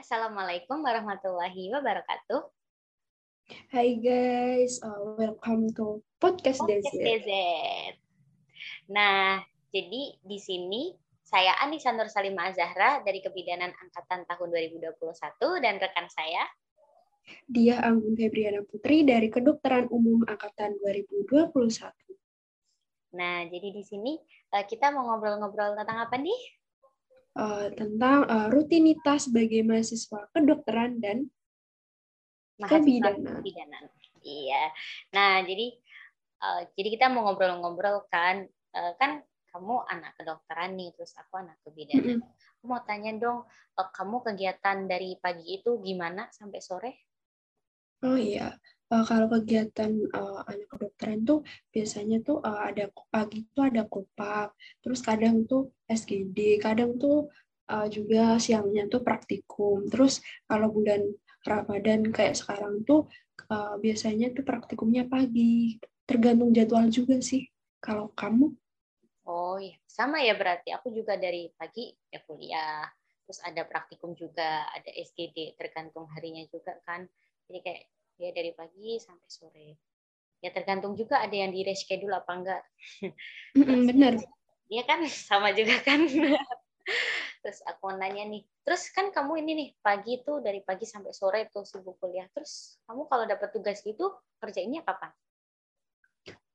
Assalamualaikum 0.00 0.80
warahmatullahi 0.80 1.68
wabarakatuh. 1.76 2.40
Hai 3.68 4.00
guys, 4.00 4.80
uh, 4.80 5.12
welcome 5.20 5.68
to 5.76 6.00
podcast, 6.16 6.64
Podcast 6.64 6.88
DZ. 6.88 7.04
DZ. 7.04 7.30
Nah, 8.88 9.44
jadi 9.68 10.16
di 10.24 10.38
sini 10.40 10.96
saya 11.20 11.52
Anissa 11.60 11.92
Nur 11.92 12.08
Salimah 12.08 12.48
Zahra 12.56 13.04
dari 13.04 13.20
Kebidanan 13.20 13.76
Angkatan 13.76 14.24
tahun 14.24 14.48
2021 14.72 14.88
dan 15.60 15.76
rekan 15.76 16.08
saya 16.08 16.48
Dia 17.44 17.84
Anggun 17.84 18.16
Febriana 18.16 18.64
Putri 18.64 19.04
dari 19.04 19.28
Kedokteran 19.28 19.92
Umum 19.92 20.24
Angkatan 20.24 20.80
2021. 20.80 21.28
Nah, 23.20 23.44
jadi 23.52 23.68
di 23.68 23.84
sini 23.84 24.16
eh, 24.48 24.64
kita 24.64 24.96
mau 24.96 25.12
ngobrol-ngobrol 25.12 25.76
tentang 25.76 26.08
apa 26.08 26.16
nih? 26.16 26.59
Uh, 27.30 27.70
tentang 27.78 28.26
uh, 28.26 28.50
rutinitas 28.50 29.30
sebagai 29.30 29.62
mahasiswa 29.62 30.26
kedokteran 30.34 30.98
dan 30.98 31.30
Kebidanan. 32.60 33.40
kebidanan. 33.40 33.84
Iya. 34.20 34.62
Nah, 35.16 35.40
jadi 35.44 35.66
eh, 36.40 36.60
jadi 36.76 36.88
kita 36.96 37.06
mau 37.08 37.24
ngobrol-ngobrol 37.24 38.04
kan 38.12 38.44
eh, 38.76 38.92
kan 39.00 39.24
kamu 39.50 39.82
anak 39.88 40.14
kedokteran 40.20 40.76
nih, 40.76 40.92
terus 40.94 41.16
aku 41.16 41.40
anak 41.40 41.56
kebidanan. 41.64 42.20
Aku 42.60 42.64
mau 42.68 42.84
tanya 42.84 43.16
dong, 43.16 43.48
eh, 43.80 43.88
kamu 43.96 44.20
kegiatan 44.20 44.84
dari 44.84 45.16
pagi 45.16 45.56
itu 45.60 45.80
gimana 45.80 46.28
sampai 46.28 46.60
sore? 46.60 46.92
Oh 48.04 48.16
iya, 48.16 48.56
uh, 48.90 49.04
kalau 49.06 49.26
kegiatan 49.30 49.92
uh, 50.10 50.42
anak 50.50 50.68
kedokteran 50.68 51.22
tuh 51.22 51.46
biasanya 51.70 52.20
tuh 52.26 52.42
uh, 52.42 52.66
ada 52.66 52.90
pagi 53.08 53.46
tuh 53.54 53.70
ada 53.70 53.86
kopak, 53.86 54.52
terus 54.82 55.00
kadang 55.00 55.46
tuh 55.46 55.70
SGD, 55.86 56.58
kadang 56.58 56.98
tuh 56.98 57.30
uh, 57.70 57.86
juga 57.86 58.36
siangnya 58.42 58.90
tuh 58.90 59.00
praktikum. 59.06 59.86
Terus 59.86 60.18
kalau 60.50 60.74
bulan 60.74 61.06
Ramadan 61.46 62.10
kayak 62.10 62.36
sekarang 62.36 62.84
tuh 62.84 63.06
uh, 63.48 63.78
biasanya 63.78 64.34
tuh 64.34 64.44
praktikumnya 64.44 65.06
pagi. 65.06 65.78
Tergantung 66.04 66.50
jadwal 66.50 66.90
juga 66.90 67.22
sih. 67.22 67.46
Kalau 67.78 68.10
kamu? 68.12 68.50
Oh 69.30 69.56
iya, 69.62 69.78
sama 69.86 70.18
ya 70.20 70.34
berarti. 70.34 70.74
Aku 70.74 70.90
juga 70.90 71.14
dari 71.14 71.54
pagi 71.54 71.94
ya 72.10 72.18
kuliah, 72.26 72.82
terus 73.22 73.38
ada 73.46 73.62
praktikum 73.62 74.18
juga, 74.18 74.66
ada 74.74 74.90
SGD, 74.90 75.54
tergantung 75.54 76.10
harinya 76.10 76.42
juga 76.50 76.74
kan. 76.82 77.06
Jadi 77.46 77.58
kayak 77.62 77.82
ya 78.20 78.30
dari 78.36 78.52
pagi 78.52 79.00
sampai 79.00 79.28
sore. 79.32 79.68
Ya 80.44 80.52
tergantung 80.52 80.96
juga 80.96 81.20
ada 81.20 81.32
yang 81.32 81.52
di 81.52 81.64
reschedule 81.64 82.12
apa 82.16 82.32
enggak. 82.32 82.62
Bener. 83.88 84.20
Iya 84.70 84.82
kan, 84.86 85.00
sama 85.28 85.50
juga 85.56 85.80
kan. 85.82 86.06
Terus 87.40 87.58
aku 87.64 87.88
mau 87.88 87.96
nanya 87.96 88.28
nih, 88.28 88.44
terus 88.68 88.92
kan 88.92 89.08
kamu 89.08 89.40
ini 89.40 89.52
nih 89.56 89.68
pagi 89.80 90.20
tuh 90.20 90.44
dari 90.44 90.60
pagi 90.60 90.84
sampai 90.84 91.08
sore 91.16 91.48
tuh 91.48 91.64
sibuk 91.64 91.96
kuliah. 91.96 92.28
Terus 92.36 92.76
kamu 92.84 93.08
kalau 93.08 93.24
dapat 93.24 93.48
tugas 93.56 93.80
gitu 93.80 94.12
kerjainnya 94.36 94.84
kapan? 94.84 95.08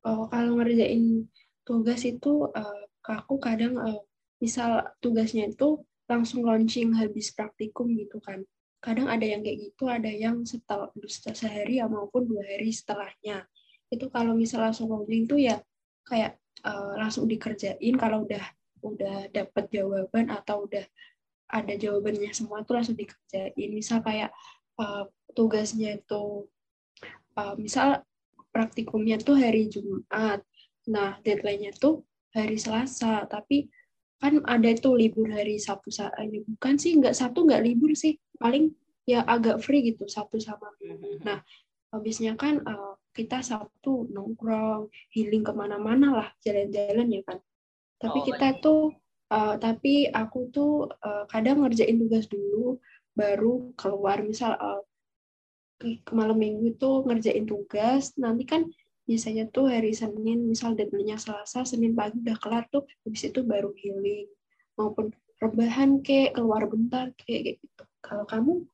Oh, 0.06 0.30
kalau 0.30 0.62
ngerjain 0.62 1.26
tugas 1.66 2.06
itu 2.06 2.54
uh, 2.54 2.86
aku 3.02 3.42
kadang 3.42 3.82
uh, 3.82 3.98
misal 4.38 4.86
tugasnya 5.02 5.50
itu 5.50 5.82
langsung 6.06 6.46
launching 6.46 6.94
habis 6.94 7.34
praktikum 7.34 7.90
gitu 7.98 8.22
kan. 8.22 8.46
Kadang 8.86 9.10
ada 9.10 9.26
yang 9.26 9.42
kayak 9.42 9.58
gitu, 9.66 9.90
ada 9.90 10.12
yang 10.14 10.46
setelah 10.46 10.94
sehari 11.34 11.82
ya 11.82 11.90
maupun 11.90 12.30
dua 12.30 12.46
hari 12.46 12.70
setelahnya. 12.70 13.50
Itu 13.90 14.14
kalau 14.14 14.38
misal 14.38 14.62
langsung 14.62 14.94
launching 14.94 15.26
tuh 15.26 15.42
ya 15.42 15.58
kayak 16.06 16.38
uh, 16.62 16.94
langsung 16.94 17.26
dikerjain 17.26 17.98
kalau 17.98 18.30
udah 18.30 18.46
udah 18.86 19.34
dapat 19.34 19.66
jawaban 19.74 20.30
atau 20.30 20.70
udah 20.70 20.86
ada 21.50 21.74
jawabannya 21.74 22.30
semua 22.30 22.62
tuh 22.62 22.78
langsung 22.78 22.94
dikerjain. 22.94 23.70
Misal 23.74 24.06
kayak 24.06 24.30
uh, 24.78 25.10
tugasnya 25.34 25.98
itu 25.98 26.46
uh, 27.42 27.58
misal 27.58 28.06
praktikumnya 28.54 29.18
tuh 29.18 29.42
hari 29.42 29.66
Jumat. 29.66 30.46
Nah, 30.86 31.18
deadline-nya 31.26 31.74
tuh 31.74 32.06
hari 32.38 32.62
Selasa, 32.62 33.26
tapi 33.26 33.66
kan 34.22 34.40
ada 34.48 34.72
tuh 34.78 34.96
libur 34.96 35.28
hari 35.28 35.60
Sabtu 35.60 35.92
sa- 35.92 36.14
bukan 36.48 36.76
sih 36.80 36.96
nggak 36.96 37.14
Sabtu 37.18 37.46
nggak 37.46 37.64
libur 37.66 37.92
sih 37.98 38.16
paling 38.40 38.72
ya 39.06 39.22
agak 39.24 39.62
free 39.62 39.94
gitu 39.94 40.10
Sabtu 40.10 40.42
sama 40.42 40.74
Minggu. 40.82 41.22
Nah 41.22 41.46
habisnya 41.94 42.34
kan 42.36 42.60
eh, 42.66 42.94
kita 43.16 43.40
Sabtu 43.46 44.10
nongkrong 44.12 44.92
healing 45.14 45.46
ke 45.46 45.54
mana-mana 45.56 46.12
lah 46.12 46.28
jalan-jalan 46.44 47.08
ya 47.08 47.22
kan. 47.24 47.38
Tapi 48.02 48.20
Oh, 48.20 48.26
kita 48.26 48.48
tuh 48.60 48.82
eh, 49.32 49.56
tapi 49.62 50.10
aku 50.10 50.40
tuh 50.52 50.90
eh, 50.90 51.24
kadang 51.30 51.64
ngerjain 51.64 51.96
tugas 52.02 52.26
dulu 52.28 52.82
baru 53.16 53.72
keluar. 53.78 54.26
Misal 54.26 54.58
eh, 54.58 54.82
ke 55.80 56.12
malam 56.16 56.40
minggu 56.40 56.76
itu 56.76 56.92
ngerjain 57.06 57.46
tugas 57.46 58.16
nanti 58.16 58.48
kan 58.48 58.66
biasanya 59.06 59.46
tuh 59.54 59.70
hari 59.70 59.94
Senin 59.94 60.50
misal 60.50 60.74
deadline-nya 60.74 61.22
Selasa 61.22 61.62
Senin 61.62 61.94
pagi 61.94 62.18
udah 62.26 62.38
kelar 62.42 62.66
tuh 62.74 62.90
habis 63.06 63.22
itu 63.22 63.46
baru 63.46 63.70
healing. 63.78 64.26
Maupun 64.76 65.14
rebahan 65.38 66.02
kek 66.02 66.34
keluar 66.34 66.66
bentar 66.66 67.14
kayak 67.22 67.42
kayak 67.46 67.56
gitu. 67.62 67.84
Kalau 68.02 68.26
kamu 68.26 68.66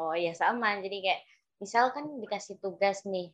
Oh 0.00 0.12
iya 0.22 0.32
sama. 0.36 0.68
Jadi 0.84 0.96
kayak 1.04 1.20
misal 1.62 1.84
kan 1.94 2.04
dikasih 2.22 2.56
tugas 2.64 2.98
nih. 3.08 3.28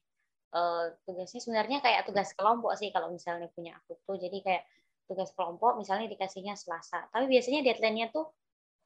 eh, 0.53 0.85
tugasnya 1.09 1.41
sebenarnya 1.45 1.79
kayak 1.81 2.05
tugas 2.09 2.29
kelompok 2.37 2.73
sih 2.81 2.93
kalau 2.95 3.09
misalnya 3.17 3.49
punya 3.57 3.73
aku 3.81 3.93
tuh. 4.05 4.17
Jadi 4.21 4.39
kayak 4.47 4.63
tugas 5.09 5.31
kelompok 5.37 5.73
misalnya 5.81 6.07
dikasihnya 6.13 6.55
Selasa. 6.61 7.09
Tapi 7.13 7.25
biasanya 7.33 7.61
deadline-nya 7.67 8.07
tuh 8.17 8.27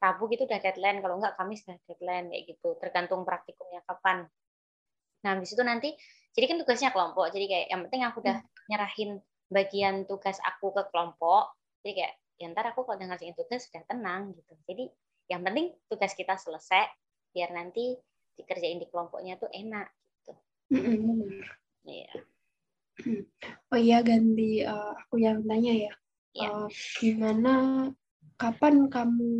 Rabu 0.03 0.23
gitu 0.31 0.43
udah 0.49 0.59
deadline. 0.63 0.99
Kalau 1.03 1.15
enggak 1.19 1.35
Kamis 1.39 1.61
udah 1.67 1.77
deadline 1.87 2.25
kayak 2.31 2.43
gitu. 2.55 2.69
Tergantung 2.81 3.21
praktikumnya 3.27 3.81
kapan. 3.89 4.17
Nah, 5.25 5.29
habis 5.35 5.51
itu 5.53 5.63
nanti 5.65 5.89
jadi 6.35 6.45
kan 6.49 6.57
tugasnya 6.61 6.89
kelompok. 6.95 7.25
Jadi 7.35 7.45
kayak 7.51 7.67
yang 7.73 7.81
penting 7.89 8.01
aku 8.07 8.17
udah 8.23 8.37
nyerahin 8.69 9.11
bagian 9.51 9.95
tugas 10.09 10.37
aku 10.45 10.71
ke 10.75 10.83
kelompok. 10.93 11.51
Jadi 11.83 11.91
kayak 11.99 12.13
ya 12.39 12.45
ntar 12.53 12.65
aku 12.71 12.85
kalau 12.85 12.95
udah 13.01 13.07
ngerjain 13.11 13.35
tugas 13.35 13.65
sudah 13.67 13.83
tenang 13.89 14.31
gitu. 14.37 14.53
Jadi 14.69 14.83
yang 15.27 15.41
penting 15.43 15.73
tugas 15.91 16.13
kita 16.15 16.37
selesai 16.39 16.85
biar 17.37 17.53
nanti 17.53 17.93
dikerjain 18.33 18.81
di 18.81 18.89
kelompoknya 18.89 19.37
tuh 19.37 19.53
enak 19.53 19.85
gitu. 20.17 20.33
Bener. 20.73 21.45
Iya. 21.85 22.09
oh 23.69 23.77
iya 23.77 24.01
ganti 24.01 24.65
eh, 24.65 24.93
aku 25.05 25.21
yang 25.21 25.45
tanya 25.45 25.69
ya 25.69 25.93
Iya. 26.33 26.49
Eh, 26.49 26.67
gimana 26.97 27.53
kapan 28.41 28.89
kamu 28.89 29.33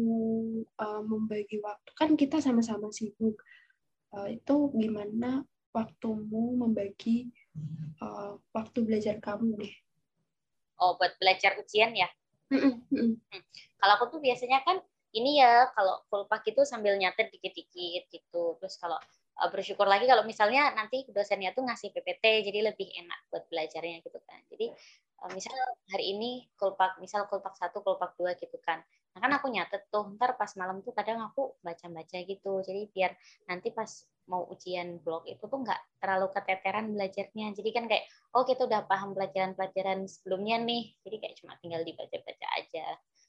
eh, 0.77 1.01
membagi 1.01 1.57
waktu 1.65 1.89
kan 1.97 2.13
kita 2.13 2.37
sama-sama 2.37 2.93
sibuk 2.93 3.41
Eh, 4.07 4.39
itu 4.39 4.55
gimana 4.71 5.43
waktumu 5.75 6.55
membagi 6.55 7.27
eh, 7.99 8.31
waktu 8.55 8.77
belajar 8.87 9.19
kamu 9.19 9.59
deh 9.59 9.75
Oh, 10.77 10.93
buat 10.93 11.17
belajar 11.17 11.57
ujian 11.57 11.89
ya. 11.97 12.05
Mm-mm, 12.53 12.85
mm-mm. 12.93 13.17
Kalau 13.81 13.93
aku 13.97 14.13
tuh 14.13 14.21
biasanya 14.21 14.61
kan 14.61 14.77
ini 15.17 15.41
ya 15.41 15.67
kalau 15.73 16.05
full 16.07 16.29
pack 16.29 16.45
itu 16.45 16.61
sambil 16.63 16.93
nyatet 16.95 17.33
dikit-dikit 17.33 18.09
gitu. 18.13 18.55
Terus 18.61 18.75
kalau 18.77 18.97
uh, 19.41 19.49
bersyukur 19.49 19.85
lagi 19.89 20.05
kalau 20.05 20.23
misalnya 20.25 20.73
nanti 20.77 21.05
dosennya 21.09 21.53
tuh 21.57 21.65
ngasih 21.65 21.89
PPT 21.93 22.45
jadi 22.45 22.59
lebih 22.73 22.87
enak 23.01 23.19
buat 23.33 23.45
belajarnya 23.49 24.05
gitu 24.05 24.19
kan. 24.25 24.39
Jadi 24.53 24.73
uh, 25.25 25.31
misal 25.33 25.57
hari 25.89 26.05
ini 26.13 26.45
kulpak 26.57 27.01
misal 27.01 27.25
kulpak 27.25 27.57
satu 27.57 27.81
kulpak 27.81 28.13
dua 28.17 28.37
gitu 28.37 28.57
kan. 28.61 28.81
Nah 29.17 29.19
kan 29.19 29.31
aku 29.33 29.49
nyatet 29.49 29.89
tuh 29.89 30.13
ntar 30.17 30.37
pas 30.37 30.53
malam 30.57 30.85
tuh 30.85 30.93
kadang 30.93 31.21
aku 31.25 31.57
baca-baca 31.65 32.17
gitu. 32.21 32.61
Jadi 32.61 32.93
biar 32.93 33.17
nanti 33.49 33.73
pas 33.73 33.89
mau 34.27 34.43
ujian 34.51 34.99
blog 34.99 35.23
itu 35.23 35.39
tuh 35.39 35.59
nggak 35.63 36.03
terlalu 36.03 36.27
keteteran 36.35 36.93
belajarnya. 36.93 37.57
Jadi 37.57 37.69
kan 37.73 37.85
kayak 37.89 38.05
oh 38.37 38.43
kita 38.45 38.67
udah 38.69 38.85
paham 38.85 39.17
pelajaran-pelajaran 39.17 40.05
sebelumnya 40.05 40.61
nih. 40.61 40.93
Jadi 41.01 41.15
kayak 41.17 41.35
cuma 41.41 41.53
tinggal 41.63 41.81
dibaca-baca 41.81 42.47
aja 42.59 42.85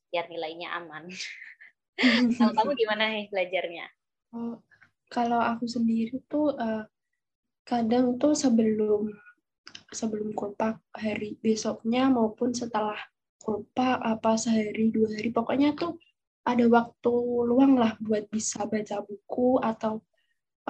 biar 0.09 0.27
nilainya 0.29 0.73
aman. 0.77 1.09
Kalau 2.39 2.55
kamu 2.55 2.73
gimana 2.79 3.05
nih 3.11 3.27
belajarnya? 3.31 3.87
Oh, 4.31 4.63
kalau 5.11 5.43
aku 5.43 5.67
sendiri 5.67 6.23
tuh 6.31 6.55
eh, 6.55 6.87
kadang 7.67 8.17
tuh 8.23 8.39
sebelum 8.39 9.11
sebelum 9.91 10.37
kotak 10.37 10.79
hari 10.95 11.37
besoknya 11.41 12.13
maupun 12.13 12.53
setelah 12.55 12.97
kotak 13.41 13.99
apa 14.05 14.37
sehari 14.37 14.93
dua 14.93 15.17
hari 15.17 15.33
pokoknya 15.33 15.73
tuh 15.73 15.97
ada 16.45 16.65
waktu 16.69 17.15
luang 17.45 17.77
lah 17.77 17.97
buat 18.01 18.29
bisa 18.29 18.65
baca 18.69 19.03
buku 19.03 19.59
atau 19.59 19.99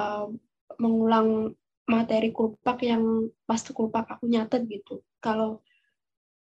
eh, 0.01 0.27
mengulang 0.81 1.53
materi 1.89 2.33
kulpak 2.33 2.85
yang 2.85 3.33
pas 3.49 3.61
kulpak 3.65 4.05
aku 4.09 4.29
nyatet 4.29 4.65
gitu. 4.69 5.05
Kalau 5.21 5.61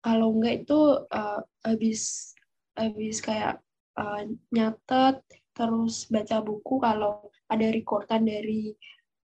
kalau 0.05 0.29
enggak 0.37 0.67
itu 0.67 0.79
eh, 1.09 1.41
habis 1.65 2.33
habis 2.77 3.17
kayak 3.23 3.64
eh, 3.95 4.21
nyatet 4.51 5.23
terus 5.55 6.11
baca 6.11 6.37
buku 6.43 6.75
kalau 6.83 7.31
ada 7.47 7.67
recordan 7.71 8.27
dari 8.27 8.75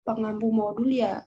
pengampu 0.04 0.52
modul 0.52 0.88
ya 0.92 1.24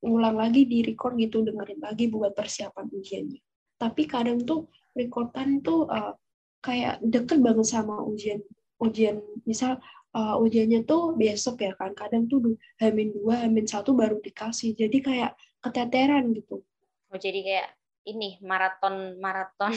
ngulang 0.00 0.38
lagi 0.38 0.64
di 0.64 0.80
record 0.86 1.18
gitu 1.18 1.44
dengerin 1.44 1.82
lagi 1.82 2.08
buat 2.08 2.32
persiapan 2.32 2.88
ujiannya 2.88 3.40
tapi 3.80 4.06
kadang 4.06 4.42
tuh 4.46 4.70
recordan 4.94 5.60
tuh 5.60 5.88
uh, 5.88 6.14
kayak 6.60 7.00
deket 7.00 7.40
banget 7.40 7.66
sama 7.66 8.04
ujian 8.04 8.40
ujian 8.80 9.20
misal 9.44 9.80
uh, 10.14 10.36
ujiannya 10.40 10.82
tuh 10.86 11.14
besok 11.14 11.62
ya 11.62 11.72
kan. 11.78 11.94
Kadang 11.94 12.26
tuh 12.26 12.56
hamin 12.82 13.14
dua, 13.14 13.46
hamin 13.46 13.66
satu 13.66 13.94
baru 13.94 14.18
dikasih. 14.18 14.74
Jadi 14.74 14.98
kayak 15.02 15.36
keteteran 15.62 16.32
gitu. 16.34 16.62
Oh 17.10 17.18
jadi 17.18 17.40
kayak 17.42 17.68
ini 18.08 18.40
maraton 18.40 19.20
maraton 19.20 19.74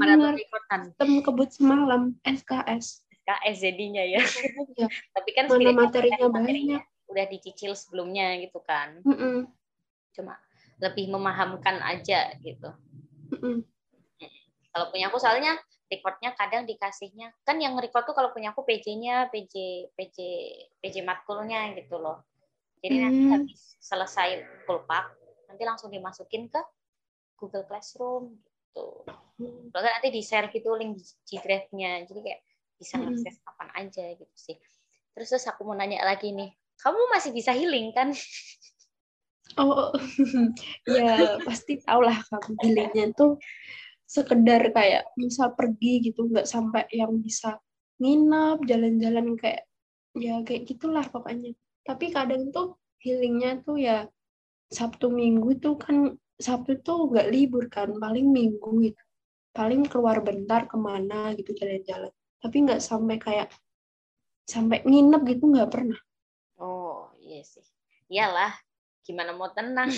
maraton 0.00 0.34
ikutan. 0.36 0.80
Tem 0.96 1.10
kebut 1.24 1.50
semalam 1.50 2.16
SKS. 2.24 3.04
SKS 3.24 3.56
jadinya 3.60 4.04
ya. 4.04 4.20
ya. 4.80 4.86
Tapi 5.16 5.30
kan 5.32 5.48
mana 5.48 5.72
materinya, 5.72 6.28
materinya 6.28 6.78
banyak. 6.80 6.82
Udah 7.10 7.24
dicicil 7.26 7.72
sebelumnya 7.74 8.38
gitu 8.38 8.60
kan. 8.62 9.00
Mm 9.02 9.16
-mm. 9.16 9.36
Cuma 10.14 10.36
lebih 10.80 11.10
memahamkan 11.10 11.80
aja 11.80 12.36
gitu. 12.44 12.70
Mm 13.34 13.38
-mm. 13.38 13.56
Kalau 14.70 14.86
punya 14.94 15.10
aku 15.10 15.18
soalnya 15.18 15.58
recordnya 15.90 16.30
kadang 16.38 16.62
dikasihnya 16.70 17.34
kan 17.42 17.58
yang 17.58 17.74
record 17.74 18.06
tuh 18.06 18.14
kalau 18.14 18.30
punya 18.30 18.54
aku 18.54 18.62
PJ-nya 18.62 19.26
PJ 19.34 19.54
PJ 19.98 20.16
PJ 20.78 21.02
matkulnya 21.02 21.74
gitu 21.74 21.98
loh. 21.98 22.22
Jadi 22.80 22.94
hmm. 22.96 23.02
nanti 23.02 23.22
habis 23.34 23.60
selesai 23.82 24.46
pulpak 24.64 25.10
nanti 25.50 25.66
langsung 25.66 25.90
dimasukin 25.90 26.46
ke 26.46 26.62
Google 27.40 27.64
Classroom 27.64 28.36
gitu. 28.36 28.86
Hmm. 29.40 29.72
Nanti 29.72 30.12
di 30.12 30.20
share 30.20 30.52
gitu 30.52 30.76
link 30.76 31.00
G 31.00 31.40
Drive-nya. 31.40 32.04
Jadi 32.04 32.20
kayak 32.20 32.40
bisa 32.76 33.00
hmm. 33.00 33.16
akses 33.16 33.36
kapan 33.40 33.70
aja 33.80 34.04
gitu 34.14 34.36
sih. 34.36 34.56
Terus 35.16 35.28
terus 35.32 35.48
aku 35.48 35.64
mau 35.64 35.74
nanya 35.74 36.04
lagi 36.06 36.30
nih, 36.30 36.52
kamu 36.80 37.00
masih 37.10 37.30
bisa 37.34 37.50
healing 37.56 37.90
kan? 37.96 38.12
Oh, 39.58 39.90
ya 40.86 41.42
pasti 41.42 41.82
tau 41.82 42.06
lah 42.06 42.22
kamu 42.30 42.54
healingnya 42.62 43.10
tuh 43.18 43.34
sekedar 44.06 44.70
kayak 44.70 45.10
misal 45.18 45.54
pergi 45.58 46.10
gitu 46.10 46.30
nggak 46.30 46.46
sampai 46.46 46.86
yang 46.94 47.18
bisa 47.18 47.58
nginep 47.98 48.58
jalan-jalan 48.66 49.38
kayak 49.38 49.66
ya 50.18 50.42
kayak 50.42 50.66
gitulah 50.66 51.06
pokoknya 51.06 51.54
tapi 51.86 52.10
kadang 52.10 52.50
tuh 52.50 52.78
healingnya 53.02 53.62
tuh 53.62 53.78
ya 53.78 54.06
Sabtu 54.70 55.10
Minggu 55.10 55.58
tuh 55.62 55.78
kan 55.78 56.14
Sabtu 56.40 56.80
tuh 56.80 57.12
nggak 57.12 57.28
libur 57.28 57.68
kan 57.68 57.92
paling 58.00 58.32
Minggu 58.32 58.90
gitu. 58.90 59.02
Paling 59.52 59.84
keluar 59.86 60.24
bentar 60.24 60.64
ke 60.64 60.76
mana 60.80 61.36
gitu 61.36 61.52
jalan-jalan. 61.52 62.10
Tapi 62.40 62.56
nggak 62.64 62.80
sampai 62.80 63.16
kayak 63.20 63.48
sampai 64.48 64.82
nginep 64.82 65.22
gitu 65.36 65.44
nggak 65.52 65.70
pernah. 65.70 66.00
Oh 66.56 67.12
iya 67.20 67.44
sih. 67.44 67.62
Iyalah 68.08 68.56
gimana 69.04 69.36
mau 69.36 69.52
tenang? 69.52 69.92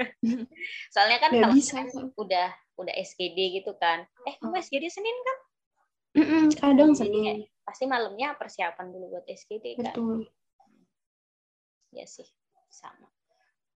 Soalnya 0.94 1.18
kan 1.22 1.30
kalau 1.32 1.56
bisa. 1.56 1.80
udah 2.20 2.48
udah 2.76 2.94
SGD 3.00 3.62
gitu 3.62 3.72
kan. 3.80 4.04
Eh 4.28 4.34
kamu 4.36 4.60
SGD 4.60 4.92
Senin 4.92 5.16
kan? 5.24 5.38
Mm 6.12 6.26
-mm, 6.28 6.44
kadang 6.60 6.92
Senin. 6.92 7.48
pasti 7.62 7.88
malamnya 7.88 8.36
persiapan 8.36 8.92
dulu 8.92 9.16
buat 9.16 9.24
SGD 9.24 9.80
kan? 9.80 9.96
Betul. 9.96 10.28
Ya 11.94 12.04
sih 12.04 12.26
sama 12.68 13.08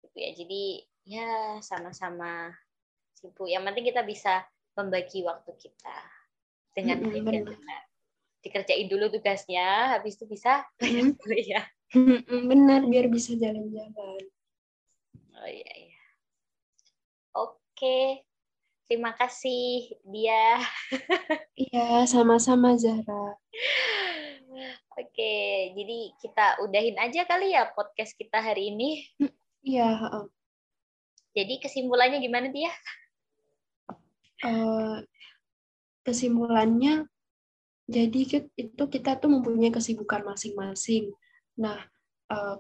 gitu 0.03 0.17
ya 0.19 0.31
jadi 0.35 0.63
ya 1.07 1.31
sama-sama 1.63 2.51
sibuk 3.15 3.47
yang 3.47 3.63
penting 3.67 3.89
kita 3.91 4.03
bisa 4.03 4.43
membagi 4.75 5.23
waktu 5.23 5.53
kita 5.59 5.99
dengan 6.75 7.01
mm 7.01 7.05
-hmm, 7.07 7.13
baik 7.15 7.25
dan 7.31 7.45
benar 7.47 7.83
dikerjain 8.43 8.89
dulu 8.91 9.07
tugasnya 9.13 9.95
habis 9.95 10.19
itu 10.19 10.27
bisa 10.27 10.67
mm 10.83 11.15
-hmm. 11.15 11.39
ya 11.47 11.63
benar 12.51 12.83
biar 12.89 13.07
bisa 13.07 13.37
jalan-jalan 13.39 14.23
Oh 15.43 15.51
iya 15.51 15.73
iya. 15.75 16.03
Oke. 17.35 18.23
Terima 18.87 19.11
kasih 19.19 19.91
dia. 20.07 20.63
Iya, 21.63 22.05
sama-sama 22.11 22.75
Zahra. 22.79 23.39
Oke, 24.99 25.35
jadi 25.73 25.99
kita 26.21 26.61
udahin 26.65 26.97
aja 27.01 27.25
kali 27.25 27.55
ya 27.55 27.71
podcast 27.73 28.13
kita 28.19 28.41
hari 28.41 28.71
ini. 28.75 29.03
Iya. 29.63 29.89
Jadi 31.33 31.55
kesimpulannya 31.63 32.19
gimana 32.21 32.51
dia? 32.53 32.71
Uh, 34.43 35.01
kesimpulannya, 36.03 37.07
jadi 37.87 38.21
itu 38.59 38.83
kita 38.91 39.17
tuh 39.23 39.31
mempunyai 39.31 39.71
kesibukan 39.71 40.27
masing-masing. 40.27 41.15
Nah, 41.63 41.79
uh, 42.27 42.59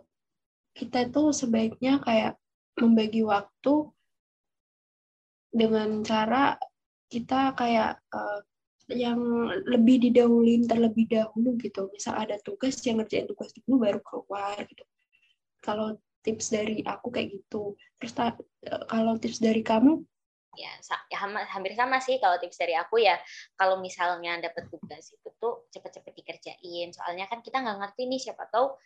kita 0.72 1.10
tuh 1.10 1.34
sebaiknya 1.34 1.98
kayak 2.00 2.38
membagi 2.78 3.26
waktu 3.26 3.90
dengan 5.52 6.00
cara 6.06 6.56
kita 7.12 7.52
kayak 7.58 8.00
uh, 8.14 8.40
yang 8.88 9.20
lebih 9.68 10.08
didahulin 10.08 10.64
terlebih 10.70 11.10
dahulu 11.10 11.58
gitu. 11.60 11.90
Misal 11.92 12.14
ada 12.24 12.38
tugas 12.40 12.78
yang 12.86 13.02
ngerjain 13.02 13.28
tugas 13.28 13.52
dulu 13.52 13.84
baru 13.84 14.00
keluar 14.00 14.56
gitu. 14.64 14.84
Kalau 15.60 15.98
tips 16.22 16.54
dari 16.54 16.80
aku 16.86 17.10
kayak 17.10 17.28
gitu. 17.34 17.74
Terus 17.98 18.12
uh, 18.18 18.34
kalau 18.86 19.18
tips 19.18 19.42
dari 19.42 19.60
kamu? 19.60 20.02
Ya, 20.52 20.68
ya 21.08 21.18
hampir 21.48 21.72
sama 21.72 21.96
sih 22.04 22.20
kalau 22.20 22.36
tips 22.36 22.60
dari 22.60 22.76
aku 22.76 23.00
ya. 23.02 23.18
Kalau 23.56 23.80
misalnya 23.80 24.38
dapat 24.38 24.68
tugas 24.68 25.10
itu 25.10 25.28
tuh 25.40 25.66
cepet-cepet 25.72 26.12
dikerjain. 26.12 26.88
Soalnya 26.92 27.26
kan 27.26 27.40
kita 27.40 27.60
nggak 27.60 27.78
ngerti 27.80 28.02
nih 28.06 28.20
siapa 28.20 28.46
tahu 28.52 28.76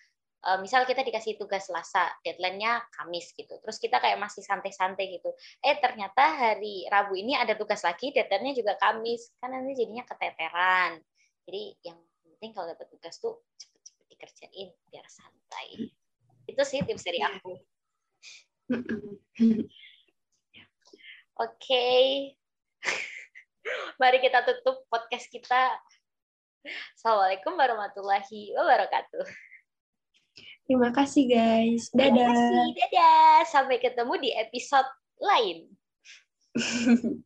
uh, 0.47 0.59
misal 0.63 0.87
kita 0.87 1.03
dikasih 1.03 1.35
tugas 1.35 1.67
Selasa, 1.67 2.07
deadline-nya 2.23 2.87
Kamis 2.95 3.35
gitu. 3.35 3.59
Terus 3.59 3.77
kita 3.83 3.99
kayak 3.99 4.23
masih 4.23 4.47
santai-santai 4.47 5.19
gitu. 5.19 5.35
Eh 5.59 5.77
ternyata 5.83 6.23
hari 6.39 6.87
Rabu 6.87 7.19
ini 7.19 7.35
ada 7.35 7.59
tugas 7.59 7.83
lagi, 7.83 8.15
deadline-nya 8.15 8.55
juga 8.55 8.79
Kamis. 8.79 9.35
Kan 9.43 9.51
nanti 9.51 9.75
jadinya 9.75 10.07
keteteran. 10.07 11.03
Jadi 11.47 11.63
yang 11.83 11.99
penting 12.23 12.55
kalau 12.55 12.71
dapat 12.71 12.87
tugas 12.95 13.19
tuh 13.19 13.43
cepet-cepet 13.59 14.07
dikerjain 14.07 14.69
biar 14.87 15.07
santai. 15.11 15.91
Itu 16.47 16.63
sih 16.63 16.83
tips 16.87 17.03
dari 17.03 17.19
iya. 17.19 17.29
aku. 17.35 17.53
Oke. 21.37 21.53
Okay. 21.59 22.07
Mari 24.01 24.19
kita 24.23 24.47
tutup 24.47 24.87
podcast 24.87 25.27
kita. 25.31 25.75
Assalamualaikum 26.99 27.55
warahmatullahi 27.55 28.55
wabarakatuh. 28.55 29.27
Terima 30.67 30.91
kasih 30.91 31.31
guys. 31.31 31.91
Dadah. 31.95 32.11
Terima 32.11 32.31
kasih. 32.31 32.75
Dadah. 32.75 33.37
Sampai 33.47 33.77
ketemu 33.79 34.15
di 34.19 34.31
episode 34.35 34.91
lain. 35.23 35.71